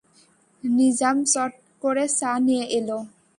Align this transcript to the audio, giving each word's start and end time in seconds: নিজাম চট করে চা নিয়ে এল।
নিজাম 0.63 1.17
চট 1.31 1.51
করে 1.83 2.05
চা 2.17 2.31
নিয়ে 2.45 2.65
এল। 2.77 2.89